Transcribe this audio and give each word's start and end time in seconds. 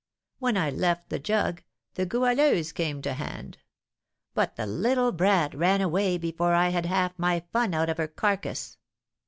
When 0.39 0.57
I 0.57 0.71
left 0.71 1.09
the 1.09 1.19
'Jug,' 1.19 1.61
the 1.93 2.07
Goualeuse 2.07 2.71
came 2.71 3.03
to 3.03 3.13
hand; 3.13 3.59
but 4.33 4.55
the 4.55 4.65
little 4.65 5.11
brat 5.11 5.53
ran 5.53 5.79
away 5.79 6.17
before 6.17 6.55
I 6.55 6.69
had 6.69 6.87
had 6.87 6.95
half 6.95 7.19
my 7.19 7.41
fun 7.53 7.75
out 7.75 7.87
of 7.87 7.97
her 7.97 8.07
carcass. 8.07 8.77